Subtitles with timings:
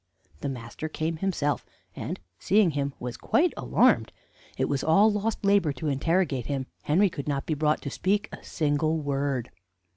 [0.39, 1.63] "The master came himself,
[1.95, 4.11] and, seeing him, was quite alarmed.
[4.57, 6.65] It was all lost labor to interrogate him.
[6.81, 9.51] Henry could not be brought to speak a single word.